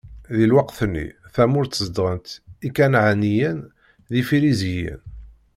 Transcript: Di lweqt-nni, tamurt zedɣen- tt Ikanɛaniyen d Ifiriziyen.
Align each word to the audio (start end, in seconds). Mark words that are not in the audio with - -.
Di 0.37 0.45
lweqt-nni, 0.51 1.07
tamurt 1.33 1.79
zedɣen- 1.85 2.21
tt 2.25 2.31
Ikanɛaniyen 2.67 3.59
d 4.11 4.13
Ifiriziyen. 4.21 5.01